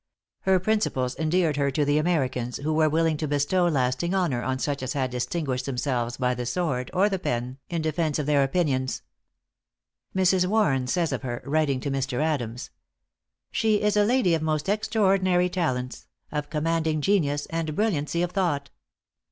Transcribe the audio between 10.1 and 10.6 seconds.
Mrs.